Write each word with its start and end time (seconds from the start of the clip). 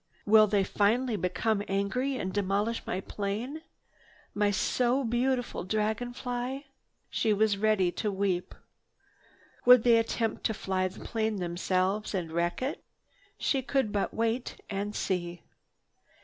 "Will 0.25 0.47
they 0.47 0.63
finally 0.63 1.15
become 1.15 1.61
angry 1.67 2.17
and 2.17 2.33
demolish 2.33 2.83
my 2.87 3.01
plane? 3.01 3.61
My 4.33 4.49
so 4.49 5.03
beautiful 5.03 5.63
dragon 5.63 6.11
fly!" 6.11 6.65
She 7.11 7.33
was 7.33 7.55
ready 7.59 7.91
to 7.91 8.11
weep. 8.11 8.55
Would 9.63 9.83
they 9.83 9.97
attempt 9.99 10.43
to 10.45 10.55
fly 10.55 10.87
the 10.87 11.05
plane 11.05 11.35
themselves 11.35 12.15
and 12.15 12.31
wreck 12.31 12.63
it? 12.63 12.83
She 13.37 13.61
could 13.61 13.91
but 13.91 14.11
wait 14.11 14.59
and 14.71 14.95
see. 14.95 15.43